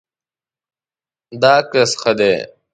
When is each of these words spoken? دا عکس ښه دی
دا 1.41 1.53
عکس 1.61 1.91
ښه 2.01 2.11
دی 2.19 2.33